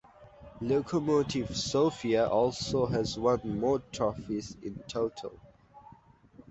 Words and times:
Lokomotiv 0.61 1.55
Sofia 1.55 2.25
also 2.27 2.87
has 2.87 3.19
won 3.19 3.59
more 3.59 3.83
trophies 3.91 4.57
in 4.63 4.79
total. 4.87 5.39